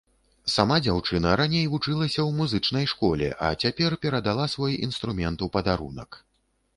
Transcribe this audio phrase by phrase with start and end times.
[0.51, 6.19] Сама дзяўчына раней вучылася ў музычнай школе, а цяпер перадала свой інструмент у падарунак.